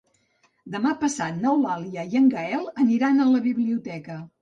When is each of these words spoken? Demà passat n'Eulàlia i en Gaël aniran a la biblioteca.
Demà 0.75 0.93
passat 1.03 1.37
n'Eulàlia 1.45 2.07
i 2.15 2.19
en 2.23 2.33
Gaël 2.35 2.67
aniran 2.89 3.25
a 3.29 3.33
la 3.37 3.47
biblioteca. 3.49 4.23